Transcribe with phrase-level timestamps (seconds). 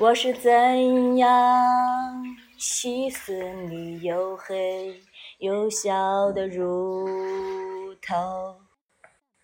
[0.00, 1.28] 我是怎样
[2.56, 3.32] 细思
[3.68, 4.94] 你又黑
[5.38, 7.04] 又笑的乳
[8.00, 8.54] 头，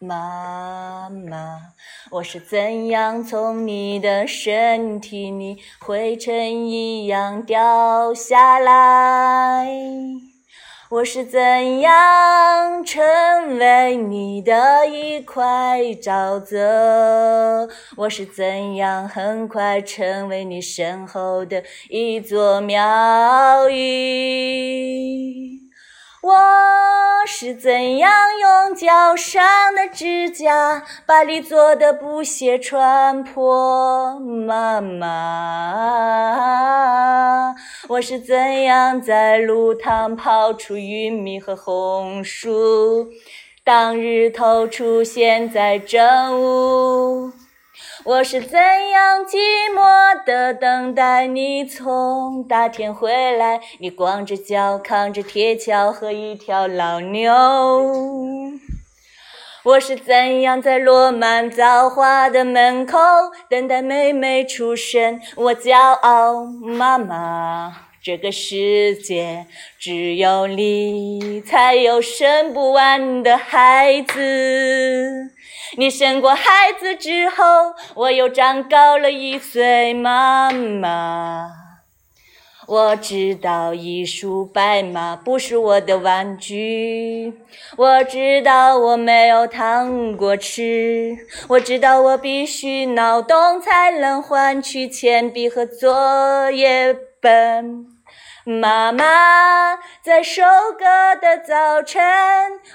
[0.00, 1.60] 妈妈，
[2.10, 9.68] 我是怎样从你的身体里灰尘一样掉下来？
[10.90, 13.00] 我是怎样成
[13.60, 17.68] 为你的一块沼泽？
[17.94, 25.60] 我是怎样很快成为你身后的一座庙宇？
[26.22, 26.36] 我
[27.26, 29.42] 是怎样用脚上
[29.74, 35.10] 的指甲把你做的布鞋穿破，妈妈？
[37.88, 43.10] 我是怎样在路塘刨出玉米和红薯？
[43.62, 47.30] 当日头出现在正午。
[48.04, 49.36] 我是怎样寂
[49.74, 53.60] 寞的等待你从大田回来？
[53.78, 57.32] 你光着脚扛着铁锹和一条老牛。
[59.62, 62.98] 我是怎样在落满枣花的门口
[63.50, 65.20] 等待妹妹出生？
[65.36, 69.44] 我骄傲，妈妈，这个世界
[69.78, 75.30] 只有你才有生不完的孩子。
[75.76, 81.50] 你生过孩子之后，我又长高了一岁，妈妈。
[82.66, 87.34] 我知道一束白马不是我的玩具，
[87.76, 91.16] 我知道我没有糖果吃，
[91.48, 97.89] 我知道我必须脑洞才能换取铅笔和作业本。
[98.50, 100.42] 妈妈，在收
[100.76, 100.84] 割
[101.20, 102.02] 的早晨，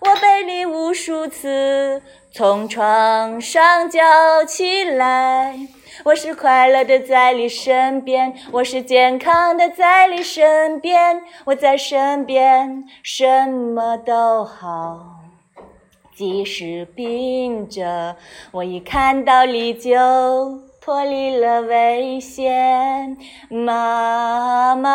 [0.00, 5.56] 我被你无数次从床上叫起来。
[6.04, 15.20] 我是快乐的在你身边，我是健康的在你身边，我在身边什么都好。
[16.14, 18.14] 即使病着，
[18.50, 20.71] 我一看到你就。
[20.84, 23.16] 脱离了危险，
[23.48, 24.90] 妈妈。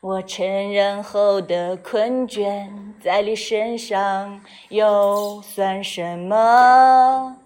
[0.00, 2.70] 我成人后的困倦，
[3.04, 4.40] 在你身上
[4.70, 7.36] 又算什么？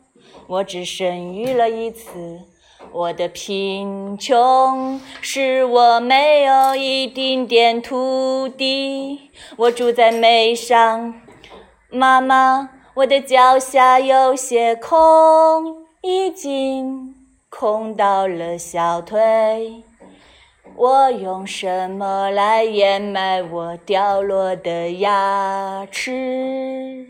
[0.47, 2.43] 我只生育了一次，
[2.93, 9.33] 我的贫穷使我没有一丁点土地。
[9.57, 11.21] 我住在煤上，
[11.91, 12.72] 妈妈。
[12.95, 17.15] 我的脚下有些空，已经
[17.49, 19.83] 空到了小腿。
[20.77, 27.09] 我用什么来掩埋我掉落的牙齿？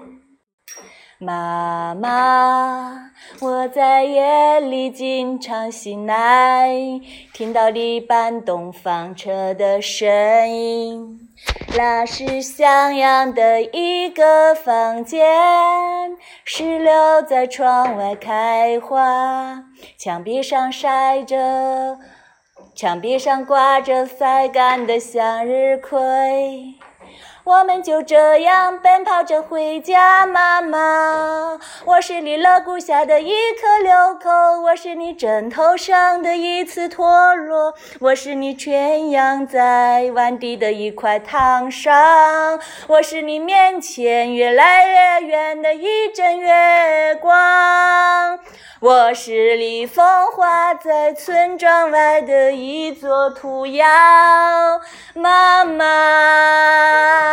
[1.25, 6.69] 妈妈，我在夜里经常醒来，
[7.33, 11.31] 听到你搬动房车的声音。
[11.79, 15.25] 那是向阳的一个房间，
[16.45, 19.63] 石榴在窗外开花，
[19.97, 21.99] 墙壁上晒着，
[22.75, 26.75] 墙壁上挂着晒干的向日葵。
[27.45, 31.59] 我们就这样奔跑着回家，妈妈。
[31.85, 48.39] 我是你肋骨下的一颗纽扣，我是你枕头上的一次脱落，我是你圈养在碗底的一块糖霜，我是你面前越来越远的一阵月光，
[48.79, 53.85] 我是你风化在村庄外的一座土窑，
[55.15, 57.32] 妈妈。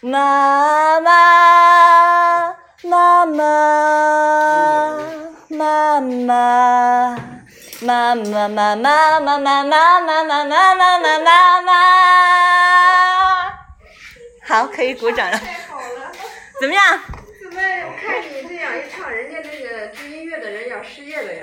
[0.00, 2.54] 妈妈，
[2.84, 3.34] 妈妈，
[5.48, 7.16] 妈妈，
[7.80, 11.72] 妈妈，妈妈，妈妈，妈妈，妈妈，妈妈，妈妈，
[14.46, 15.36] 好，可以鼓掌了。
[15.36, 16.12] 太好了。
[16.60, 17.00] 怎么样？
[17.42, 17.60] 怎么
[18.00, 21.42] 看你这样一唱，人家那个做音乐的人要失业了呀？